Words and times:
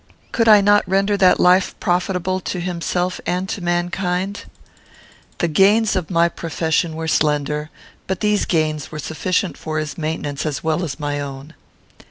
Could 0.31 0.47
I 0.49 0.61
not 0.61 0.83
render 0.89 1.15
that 1.17 1.39
life 1.39 1.79
profitable 1.79 2.39
to 2.39 2.59
himself 2.59 3.21
and 3.27 3.47
to 3.49 3.61
mankind? 3.61 4.45
The 5.37 5.47
gains 5.47 5.95
of 5.95 6.09
my 6.09 6.27
profession 6.27 6.95
were 6.95 7.07
slender; 7.07 7.69
but 8.07 8.19
these 8.19 8.45
gains 8.45 8.91
were 8.91 8.97
sufficient 8.97 9.59
for 9.59 9.77
his 9.77 9.99
maintenance 9.99 10.43
as 10.43 10.63
well 10.63 10.83
as 10.83 10.99
my 10.99 11.19
own. 11.19 11.53